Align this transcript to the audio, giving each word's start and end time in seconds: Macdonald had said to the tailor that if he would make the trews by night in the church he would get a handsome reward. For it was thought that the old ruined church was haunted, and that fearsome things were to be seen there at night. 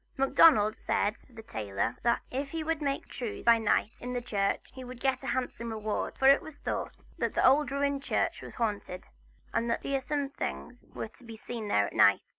Macdonald 0.17 0.77
had 0.87 1.15
said 1.19 1.27
to 1.27 1.33
the 1.33 1.43
tailor 1.43 1.95
that 2.01 2.21
if 2.31 2.49
he 2.49 2.63
would 2.63 2.81
make 2.81 3.03
the 3.03 3.13
trews 3.13 3.45
by 3.45 3.59
night 3.59 4.01
in 4.01 4.13
the 4.13 4.19
church 4.21 4.61
he 4.73 4.83
would 4.83 4.99
get 4.99 5.21
a 5.21 5.27
handsome 5.27 5.69
reward. 5.71 6.17
For 6.17 6.27
it 6.27 6.41
was 6.41 6.57
thought 6.57 6.97
that 7.19 7.35
the 7.35 7.45
old 7.47 7.69
ruined 7.71 8.01
church 8.01 8.41
was 8.41 8.55
haunted, 8.55 9.09
and 9.53 9.69
that 9.69 9.83
fearsome 9.83 10.29
things 10.29 10.83
were 10.95 11.09
to 11.09 11.23
be 11.23 11.37
seen 11.37 11.67
there 11.67 11.85
at 11.85 11.93
night. 11.93 12.21